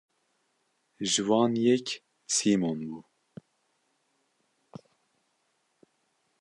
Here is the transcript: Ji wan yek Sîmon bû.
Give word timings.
Ji 1.11 1.21
wan 1.27 1.51
yek 1.65 1.87
Sîmon 2.35 2.79
bû. 2.89 2.99